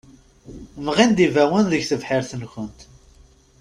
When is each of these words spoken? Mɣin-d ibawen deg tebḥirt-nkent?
Mɣin-d 0.85 1.17
ibawen 1.25 1.65
deg 1.71 1.83
tebḥirt-nkent? 1.89 2.79